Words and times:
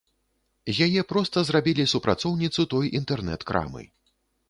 З 0.73 0.87
яе 0.87 1.03
проста 1.11 1.37
зрабілі 1.51 1.87
супрацоўніцу 1.93 2.69
той 2.75 2.85
інтэрнэт-крамы. 3.01 3.83